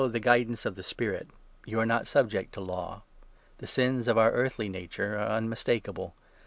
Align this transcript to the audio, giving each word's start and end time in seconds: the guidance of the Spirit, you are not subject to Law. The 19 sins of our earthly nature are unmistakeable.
the 0.11 0.19
guidance 0.19 0.65
of 0.65 0.73
the 0.73 0.81
Spirit, 0.81 1.27
you 1.63 1.77
are 1.79 1.85
not 1.85 2.07
subject 2.07 2.51
to 2.55 2.59
Law. 2.59 3.03
The 3.59 3.65
19 3.67 3.67
sins 3.67 4.07
of 4.07 4.17
our 4.17 4.31
earthly 4.31 4.67
nature 4.67 5.13
are 5.15 5.27
unmistakeable. 5.37 6.15